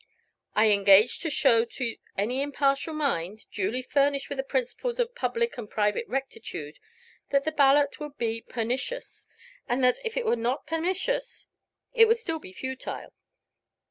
[0.55, 5.55] I engage to show to any impartial mind, duly furnished with the principles of public
[5.59, 6.79] and private rectitude,
[7.29, 9.27] that the ballot would be pernicious,
[9.69, 11.45] and that if it were not pernicious,
[11.93, 13.13] it would still be futile.